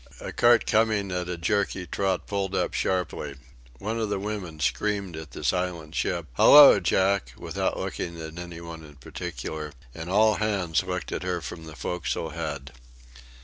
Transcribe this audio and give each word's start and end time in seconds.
A 0.19 0.31
cart 0.31 0.65
coming 0.65 1.11
at 1.11 1.29
a 1.29 1.37
jerky 1.37 1.85
trot 1.85 2.25
pulled 2.25 2.55
up 2.55 2.73
sharply. 2.73 3.35
One 3.77 3.99
of 3.99 4.09
the 4.09 4.17
women 4.17 4.59
screamed 4.59 5.15
at 5.15 5.29
the 5.29 5.43
silent 5.43 5.93
ship 5.93 6.25
"Hallo, 6.33 6.79
Jack!" 6.79 7.33
without 7.37 7.77
looking 7.77 8.19
at 8.19 8.39
any 8.39 8.61
one 8.61 8.83
in 8.83 8.95
particular, 8.95 9.73
and 9.93 10.09
all 10.09 10.37
hands 10.37 10.81
looked 10.81 11.11
at 11.11 11.21
her 11.21 11.39
from 11.39 11.65
the 11.65 11.75
forecastle 11.75 12.31
head. 12.31 12.71